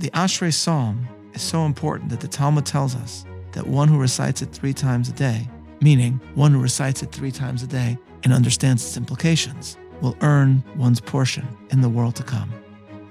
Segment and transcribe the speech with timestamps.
[0.00, 4.40] The Ashrei Psalm is so important that the Talmud tells us that one who recites
[4.40, 5.46] it three times a day,
[5.82, 10.64] meaning one who recites it three times a day and understands its implications, will earn
[10.74, 12.50] one's portion in the world to come.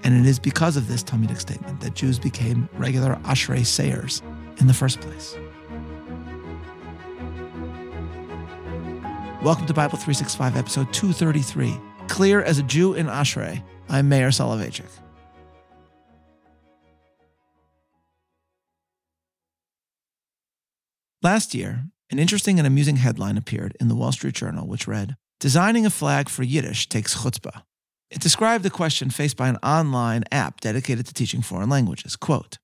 [0.03, 4.23] And it is because of this Talmudic statement that Jews became regular Ashrei sayers
[4.59, 5.37] in the first place.
[9.43, 11.79] Welcome to Bible 365, episode 233.
[12.07, 13.61] Clear as a Jew in Ashrei.
[13.89, 14.89] I'm Meir Soloveichik.
[21.21, 25.17] Last year, an interesting and amusing headline appeared in the Wall Street Journal, which read
[25.41, 27.63] Designing a flag for Yiddish takes chutzpah.
[28.09, 32.15] It described the question faced by an online app dedicated to teaching foreign languages.
[32.15, 32.57] Quote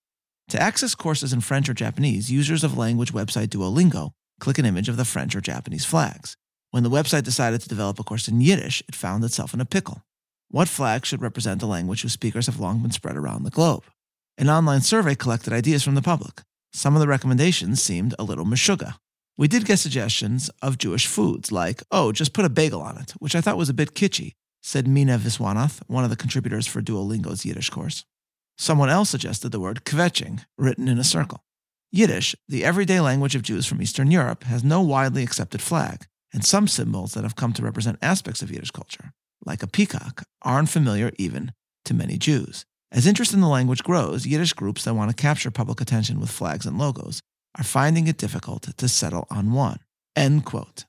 [0.48, 4.88] To access courses in French or Japanese, users of language website Duolingo click an image
[4.88, 6.38] of the French or Japanese flags.
[6.72, 9.66] When the website decided to develop a course in Yiddish, it found itself in a
[9.66, 10.02] pickle.
[10.48, 13.84] What flag should represent a language whose speakers have long been spread around the globe?
[14.38, 16.41] An online survey collected ideas from the public.
[16.76, 18.95] Some of the recommendations seemed a little meshuggah.
[19.37, 23.12] We did get suggestions of Jewish foods, like, oh, just put a bagel on it,
[23.12, 26.82] which I thought was a bit kitschy, said Mina Viswanath, one of the contributors for
[26.82, 28.04] Duolingo's Yiddish course.
[28.57, 31.45] Someone else suggested the word kvetching, written in a circle.
[31.93, 36.43] Yiddish, the everyday language of Jews from Eastern Europe, has no widely accepted flag, and
[36.43, 39.13] some symbols that have come to represent aspects of Yiddish culture,
[39.45, 41.54] like a peacock, aren't familiar even
[41.85, 42.65] to many Jews.
[42.91, 46.32] As interest in the language grows, Yiddish groups that want to capture public attention with
[46.32, 47.20] flags and logos
[47.58, 49.80] are finding it difficult to settle on one.
[50.16, 50.86] End quote.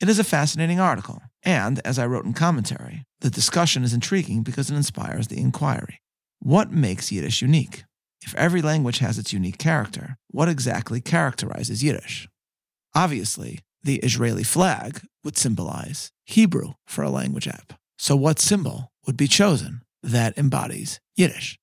[0.00, 4.42] It is a fascinating article, and as I wrote in commentary, the discussion is intriguing
[4.42, 6.00] because it inspires the inquiry.
[6.38, 7.84] What makes Yiddish unique?
[8.22, 12.28] If every language has its unique character, what exactly characterizes Yiddish?
[12.94, 17.74] Obviously, the Israeli flag would symbolize Hebrew for a language app.
[17.98, 21.58] So, what symbol would be chosen that embodies Yiddish.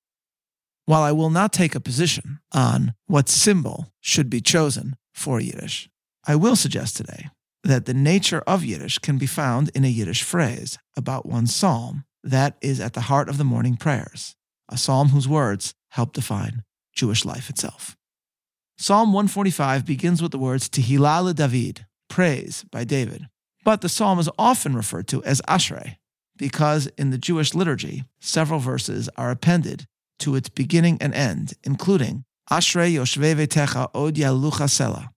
[0.86, 5.90] While I will not take a position on what symbol should be chosen for Yiddish,
[6.26, 7.28] I will suggest today
[7.64, 12.04] that the nature of Yiddish can be found in a Yiddish phrase about one psalm
[12.22, 14.34] that is at the heart of the morning prayers,
[14.68, 16.62] a psalm whose words help define
[16.94, 17.96] Jewish life itself.
[18.78, 23.28] Psalm 145 begins with the words Tehillah David, praise by David,
[23.64, 25.96] but the psalm is often referred to as Ashrei,
[26.38, 29.86] because in the Jewish liturgy, several verses are appended
[30.20, 35.08] to its beginning and end, including Ashrei Yoshvei Vetecha Od Yalucha Sela.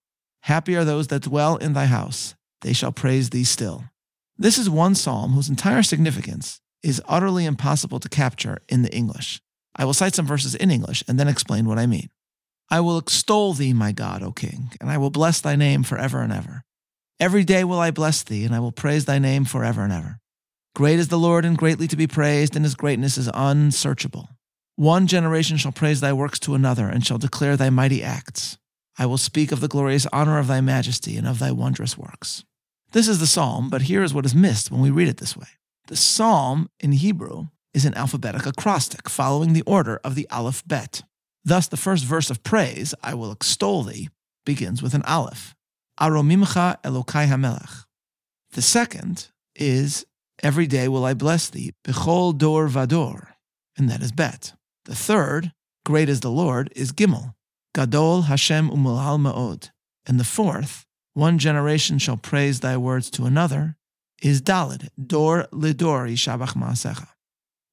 [0.41, 3.85] Happy are those that dwell in thy house; they shall praise thee still.
[4.37, 9.41] This is one psalm whose entire significance is utterly impossible to capture in the English.
[9.75, 12.09] I will cite some verses in English and then explain what I mean.
[12.69, 16.21] I will extol thee, my God, O King, and I will bless thy name forever
[16.21, 16.63] and ever.
[17.19, 20.20] Every day will I bless thee, and I will praise thy name forever and ever.
[20.73, 24.29] Great is the Lord and greatly to be praised, and his greatness is unsearchable.
[24.77, 28.57] One generation shall praise thy works to another, and shall declare thy mighty acts.
[28.97, 32.45] I will speak of the glorious honor of thy majesty and of thy wondrous works.
[32.91, 35.35] This is the psalm, but here is what is missed when we read it this
[35.35, 35.47] way.
[35.87, 41.03] The psalm in Hebrew is an alphabetic acrostic following the order of the Aleph Bet.
[41.43, 44.09] Thus, the first verse of praise, I will extol thee,
[44.45, 45.55] begins with an Aleph,
[45.99, 47.85] Aromimcha Elokai Hamelech.
[48.51, 50.05] The second is
[50.43, 53.27] Every day will I bless thee, Bechol Dor Vador,
[53.77, 54.53] and that is Bet.
[54.85, 55.51] The third,
[55.85, 57.35] Great is the Lord, is Gimel,
[57.75, 59.69] Gadol Hashem Umulal Ma'od.
[60.07, 63.77] And the fourth, One generation shall praise thy words to another,
[64.23, 67.09] is Dalid, Dor Lidor Yishabach Ma'asecha.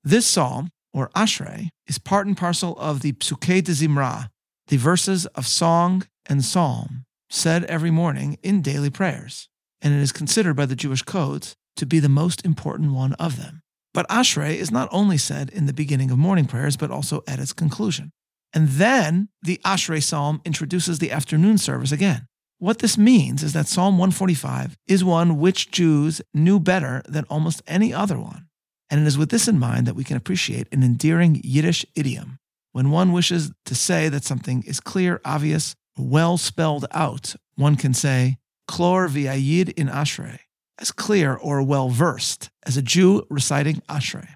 [0.04, 4.28] This psalm, or Ashrei, is part and parcel of the Psukei de Zimra,
[4.66, 9.48] the verses of song and psalm said every morning in daily prayers,
[9.80, 13.36] and it is considered by the Jewish codes to be the most important one of
[13.36, 13.62] them.
[13.94, 17.38] But Ashrei is not only said in the beginning of morning prayers, but also at
[17.38, 18.12] its conclusion.
[18.52, 22.26] And then the Ashrei psalm introduces the afternoon service again.
[22.58, 27.62] What this means is that Psalm 145 is one which Jews knew better than almost
[27.66, 28.48] any other one.
[28.90, 32.38] And it is with this in mind that we can appreciate an endearing Yiddish idiom.
[32.72, 37.94] When one wishes to say that something is clear, obvious, well spelled out, one can
[37.94, 38.38] say,
[38.68, 40.40] Klor v'ayid in Ashrei
[40.78, 44.28] as clear or well versed as a Jew reciting Ashrei.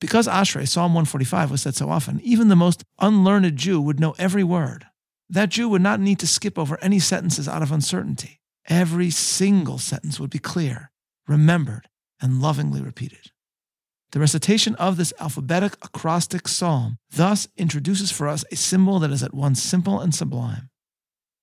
[0.00, 4.14] Because Ashrei, Psalm 145, was said so often, even the most unlearned Jew would know
[4.18, 4.86] every word.
[5.28, 8.40] That Jew would not need to skip over any sentences out of uncertainty.
[8.68, 10.90] Every single sentence would be clear,
[11.26, 11.88] remembered,
[12.20, 13.30] and lovingly repeated.
[14.12, 19.22] The recitation of this alphabetic acrostic psalm thus introduces for us a symbol that is
[19.22, 20.68] at once simple and sublime.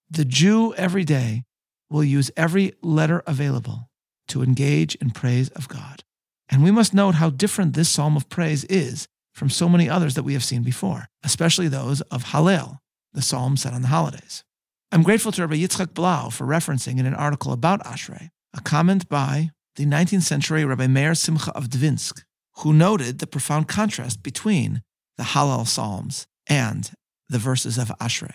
[0.10, 1.44] The Jew every day
[1.90, 3.89] will use every letter available
[4.30, 6.04] to engage in praise of God.
[6.50, 10.16] And we must note how different this psalm of praise is from so many others
[10.16, 12.80] that we have seen before, especially those of Hallel,
[13.14, 14.44] the psalm said on the holidays.
[14.92, 19.08] I'm grateful to Rabbi Yitzchak Blau for referencing in an article about Ashrei a comment
[19.08, 22.24] by the 19th century Rabbi Meir Simcha of Dvinsk,
[22.58, 24.82] who noted the profound contrast between
[25.18, 26.92] the Hallel Psalms and
[27.30, 28.34] the verses of Ashrei.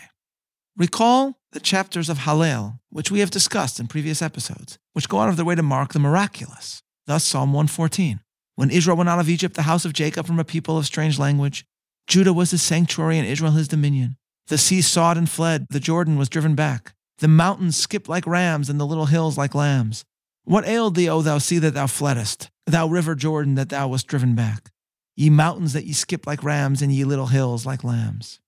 [0.77, 5.29] Recall the chapters of Hallel, which we have discussed in previous episodes, which go out
[5.29, 6.83] of their way to mark the miraculous.
[7.07, 8.19] Thus, Psalm 114.
[8.57, 11.17] When Israel went out of Egypt, the house of Jacob from a people of strange
[11.17, 11.65] language,
[12.09, 14.17] Judah was his sanctuary and Israel his dominion.
[14.49, 16.93] The sea sawed and fled, the Jordan was driven back.
[17.19, 20.05] The mountains skipped like rams, and the little hills like lambs.
[20.43, 24.09] What ailed thee, O thou sea, that thou fleddest, thou river Jordan, that thou wast
[24.09, 24.73] driven back?
[25.15, 28.41] Ye mountains that ye skipped like rams, and ye little hills like lambs.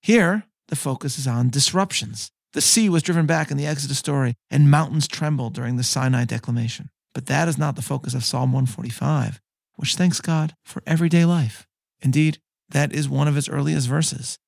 [0.00, 2.30] Here, the focus is on disruptions.
[2.52, 6.24] The sea was driven back in the Exodus story, and mountains trembled during the Sinai
[6.24, 6.88] declamation.
[7.14, 9.40] But that is not the focus of Psalm 145,
[9.74, 11.66] which thanks God for everyday life.
[12.00, 14.38] Indeed, that is one of its earliest verses.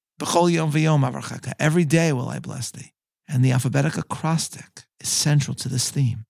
[1.60, 2.92] Every day will I bless thee.
[3.28, 6.24] And the alphabetic acrostic is central to this theme.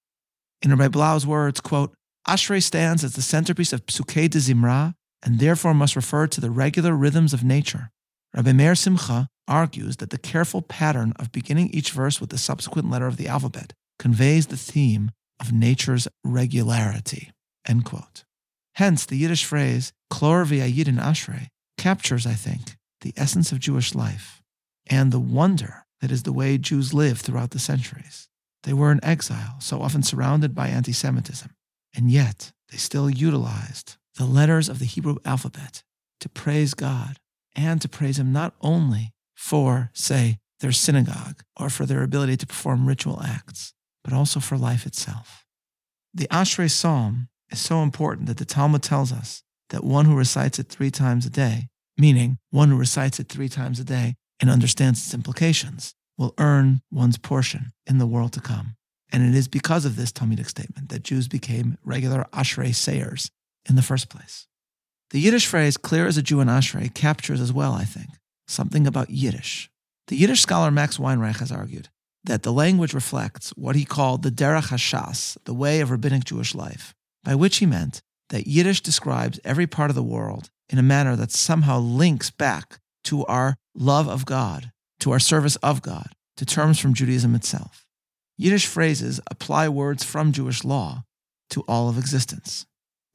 [0.62, 1.94] In Rabbi Blau's words, quote,
[2.26, 4.94] Ashrei stands as the centerpiece of Psukei de Zimra
[5.24, 7.90] and therefore must refer to the regular rhythms of nature.
[8.34, 12.90] Rabbi Meir Simcha argues that the careful pattern of beginning each verse with the subsequent
[12.90, 15.10] letter of the alphabet conveys the theme
[15.40, 17.32] of nature's regularity.
[17.66, 18.24] End quote.
[18.74, 24.42] Hence, the Yiddish phrase, Klor v'ayidin ashrei, captures, I think, the essence of Jewish life
[24.86, 28.28] and the wonder that is the way Jews lived throughout the centuries.
[28.62, 31.50] They were in exile, so often surrounded by anti Semitism,
[31.94, 35.82] and yet they still utilized the letters of the Hebrew alphabet
[36.20, 37.18] to praise God
[37.58, 42.46] and to praise Him not only for, say, their synagogue or for their ability to
[42.46, 43.74] perform ritual acts,
[44.04, 45.44] but also for life itself.
[46.14, 50.58] The Ashrei Psalm is so important that the Talmud tells us that one who recites
[50.58, 54.48] it three times a day, meaning one who recites it three times a day and
[54.48, 58.76] understands its implications, will earn one's portion in the world to come.
[59.12, 63.30] And it is because of this Talmudic statement that Jews became regular Ashrei sayers
[63.68, 64.46] in the first place.
[65.10, 68.08] The Yiddish phrase, clear as a Jew in Ashrei, captures as well, I think,
[68.46, 69.70] something about Yiddish.
[70.08, 71.88] The Yiddish scholar Max Weinreich has argued
[72.24, 76.54] that the language reflects what he called the derech hashas, the way of rabbinic Jewish
[76.54, 76.94] life,
[77.24, 81.16] by which he meant that Yiddish describes every part of the world in a manner
[81.16, 86.44] that somehow links back to our love of God, to our service of God, to
[86.44, 87.86] terms from Judaism itself.
[88.36, 91.04] Yiddish phrases apply words from Jewish law
[91.48, 92.66] to all of existence.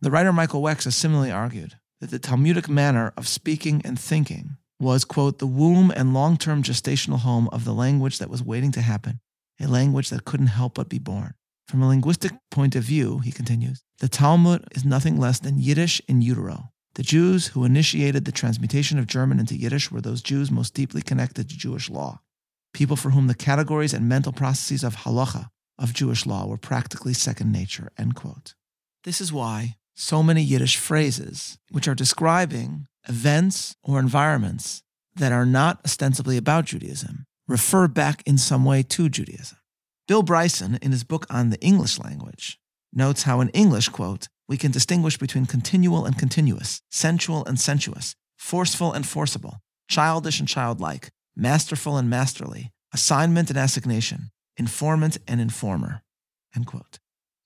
[0.01, 4.57] The writer Michael Wex has similarly argued that the Talmudic manner of speaking and thinking
[4.77, 8.73] was, quote, the womb and long term gestational home of the language that was waiting
[8.73, 9.21] to happen,
[9.61, 11.33] a language that couldn't help but be born.
[11.65, 16.01] From a linguistic point of view, he continues, the Talmud is nothing less than Yiddish
[16.09, 16.71] in utero.
[16.95, 21.01] The Jews who initiated the transmutation of German into Yiddish were those Jews most deeply
[21.01, 22.19] connected to Jewish law,
[22.73, 25.47] people for whom the categories and mental processes of halacha,
[25.79, 27.93] of Jewish law, were practically second nature.
[27.97, 28.55] End quote.
[29.05, 34.83] This is why so many Yiddish phrases, which are describing events or environments
[35.15, 39.57] that are not ostensibly about Judaism, refer back in some way to Judaism.
[40.07, 42.59] Bill Bryson, in his book on the English language,
[42.91, 48.15] notes how in English, quote, we can distinguish between continual and continuous, sensual and sensuous,
[48.37, 56.03] forceful and forcible, childish and childlike, masterful and masterly, assignment and assignation, informant and informer.
[56.55, 56.99] End quote.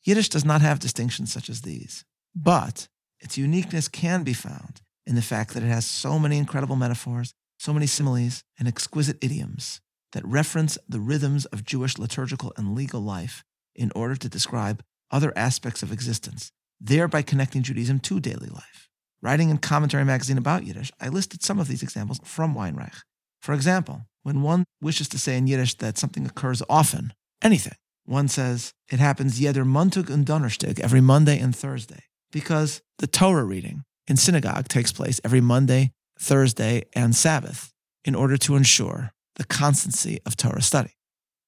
[0.04, 2.04] Yiddish does not have distinctions such as these,
[2.36, 2.88] but
[3.20, 7.34] its uniqueness can be found in the fact that it has so many incredible metaphors,
[7.58, 9.82] so many similes, and exquisite idioms
[10.12, 13.44] that reference the rhythms of Jewish liturgical and legal life
[13.76, 18.90] in order to describe other aspects of existence, thereby connecting Judaism to daily life.
[19.22, 23.02] Writing in Commentary Magazine about Yiddish, I listed some of these examples from Weinreich.
[23.42, 28.28] For example, when one wishes to say in Yiddish that something occurs often, anything, one
[28.28, 33.84] says it happens jeder Montag und Donnerstag, every Monday and Thursday, because the Torah reading
[34.08, 37.72] in synagogue takes place every Monday, Thursday, and Sabbath
[38.06, 40.94] in order to ensure the constancy of Torah study.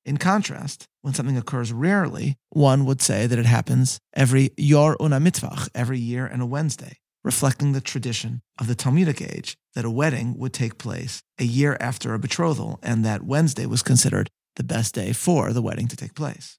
[0.05, 5.19] In contrast, when something occurs rarely, one would say that it happens every Yor una
[5.19, 9.89] mitvach, every year and a Wednesday, reflecting the tradition of the Talmudic age that a
[9.89, 14.63] wedding would take place a year after a betrothal and that Wednesday was considered the
[14.63, 16.57] best day for the wedding to take place.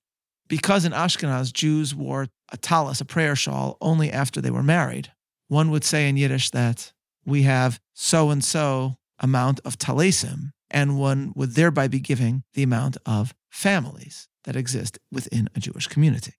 [0.51, 5.13] Because in Ashkenaz, Jews wore a talis, a prayer shawl, only after they were married,
[5.47, 6.93] one would say in Yiddish that
[7.25, 12.65] we have so and so amount of talesim and one would thereby be giving the
[12.65, 16.33] amount of families that exist within a Jewish community.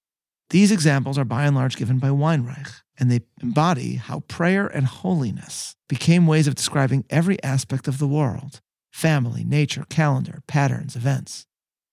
[0.49, 4.87] These examples are by and large given by Weinreich, and they embody how prayer and
[4.87, 8.59] holiness became ways of describing every aspect of the world
[8.91, 11.45] family, nature, calendar, patterns, events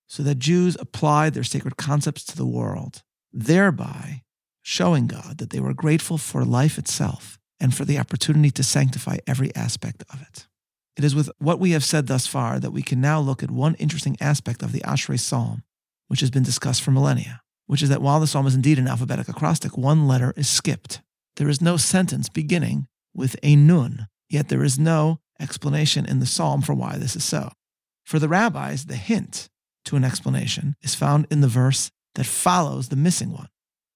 [0.08, 4.22] so that Jews applied their sacred concepts to the world, thereby
[4.62, 9.18] showing God that they were grateful for life itself and for the opportunity to sanctify
[9.26, 10.46] every aspect of it.
[10.96, 13.50] It is with what we have said thus far that we can now look at
[13.50, 15.62] one interesting aspect of the Ashrei Psalm,
[16.08, 18.88] which has been discussed for millennia, which is that while the psalm is indeed an
[18.88, 21.02] alphabetic acrostic, one letter is skipped.
[21.36, 26.26] There is no sentence beginning with a nun, yet there is no explanation in the
[26.26, 27.52] psalm for why this is so.
[28.04, 29.48] For the rabbis, the hint
[29.88, 33.49] to an explanation is found in the verse that follows the missing one.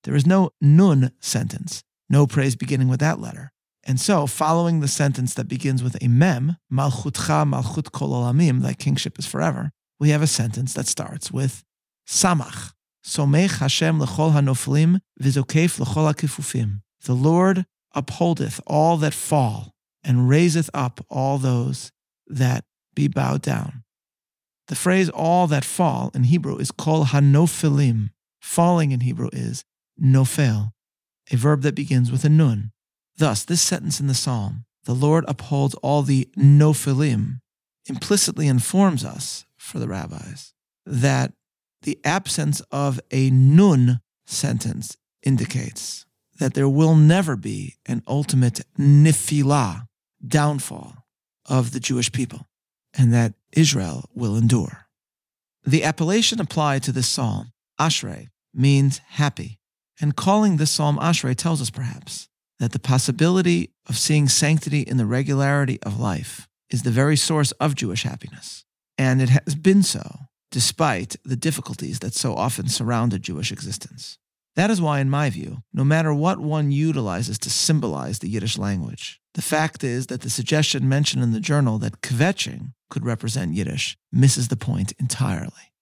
[0.05, 3.53] There is no nun sentence, no praise beginning with that letter.
[3.85, 8.75] And so, following the sentence that begins with a mem, malchutcha malchut kol olamim, thy
[8.75, 9.71] kingship is forever,
[10.01, 11.63] we have a sentence that starts with
[12.09, 12.73] samach,
[13.05, 16.81] somech Hashem lechol hanoflim, vizokef lechol hakifufim.
[17.05, 21.91] The Lord upholdeth all that fall, and raiseth up all those
[22.29, 23.83] that be bowed down.
[24.69, 28.11] The phrase all that fall in Hebrew is kol hanophilim.
[28.41, 29.65] Falling in Hebrew is
[30.01, 30.73] nofel,
[31.31, 32.73] a verb that begins with a nun.
[33.17, 37.41] Thus, this sentence in the psalm, the Lord upholds all the nophilim,
[37.87, 40.55] implicitly informs us, for the rabbis,
[40.85, 41.33] that
[41.83, 46.05] the absence of a nun sentence indicates
[46.39, 49.87] that there will never be an ultimate nifilah,
[50.27, 51.05] downfall
[51.47, 52.49] of the Jewish people
[52.95, 54.87] and that Israel will endure.
[55.65, 59.59] The appellation applied to this psalm, Ashrei, means happy,
[60.01, 62.29] and calling this psalm Ashrei tells us perhaps
[62.59, 67.53] that the possibility of seeing sanctity in the regularity of life is the very source
[67.53, 68.65] of Jewish happiness,
[68.99, 70.03] and it has been so
[70.51, 74.19] despite the difficulties that so often surround a Jewish existence.
[74.55, 78.59] That is why, in my view, no matter what one utilizes to symbolize the Yiddish
[78.59, 83.55] language, the fact is that the suggestion mentioned in the journal that kvetching could represent
[83.55, 85.73] Yiddish misses the point entirely.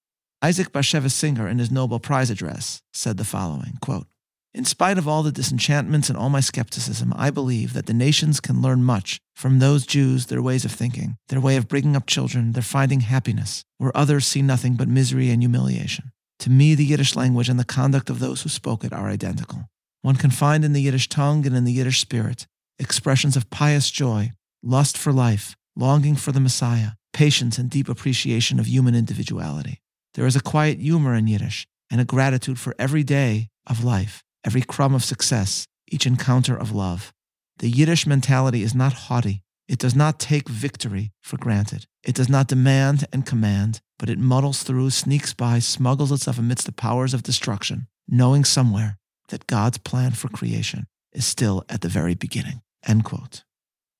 [0.40, 4.06] Isaac Bashevis Singer, in his Nobel Prize address, said the following quote,
[4.54, 8.38] In spite of all the disenchantments and all my skepticism, I believe that the nations
[8.38, 12.06] can learn much from those Jews, their ways of thinking, their way of bringing up
[12.06, 16.12] children, their finding happiness, where others see nothing but misery and humiliation.
[16.40, 19.68] To me, the Yiddish language and the conduct of those who spoke it are identical.
[20.00, 22.46] One can find in the Yiddish tongue and in the Yiddish spirit
[22.78, 24.32] expressions of pious joy,
[24.62, 29.82] lust for life, longing for the Messiah, patience, and deep appreciation of human individuality.
[30.14, 34.22] There is a quiet humor in Yiddish and a gratitude for every day of life,
[34.42, 37.12] every crumb of success, each encounter of love.
[37.58, 39.42] The Yiddish mentality is not haughty.
[39.70, 41.86] It does not take victory for granted.
[42.02, 46.66] It does not demand and command, but it muddles through, sneaks by, smuggles itself amidst
[46.66, 48.98] the powers of destruction, knowing somewhere
[49.28, 52.62] that God's plan for creation is still at the very beginning.
[52.84, 53.44] End quote.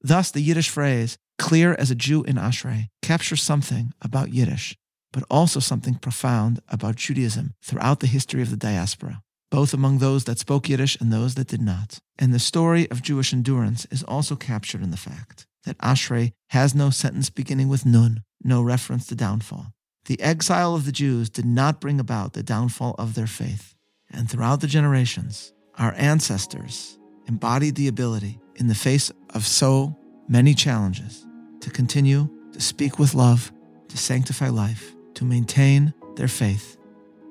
[0.00, 4.76] Thus, the Yiddish phrase, clear as a Jew in Ashrei, captures something about Yiddish,
[5.12, 9.22] but also something profound about Judaism throughout the history of the diaspora,
[9.52, 12.00] both among those that spoke Yiddish and those that did not.
[12.18, 16.74] And the story of Jewish endurance is also captured in the fact that Ashrei has
[16.74, 19.72] no sentence beginning with Nun, no reference to downfall.
[20.06, 23.76] The exile of the Jews did not bring about the downfall of their faith.
[24.10, 26.98] And throughout the generations, our ancestors
[27.28, 29.96] embodied the ability, in the face of so
[30.28, 31.24] many challenges,
[31.60, 33.52] to continue to speak with love,
[33.88, 36.76] to sanctify life, to maintain their faith,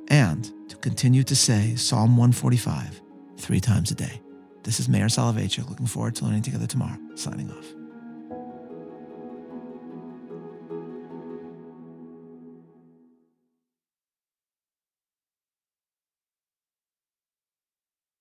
[0.08, 3.02] and to continue to say Psalm 145
[3.38, 4.22] three times a day.
[4.64, 6.98] This is Meir Soloveichik, looking forward to learning together tomorrow.
[7.16, 7.79] Signing off.